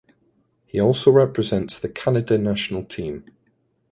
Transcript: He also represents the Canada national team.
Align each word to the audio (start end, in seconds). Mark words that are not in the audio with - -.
He 0.65 0.81
also 0.81 1.11
represents 1.11 1.77
the 1.77 1.87
Canada 1.87 2.39
national 2.39 2.85
team. 2.85 3.23